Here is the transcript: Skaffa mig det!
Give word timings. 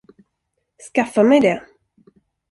Skaffa 0.77 1.23
mig 1.23 1.41
det! 1.41 1.63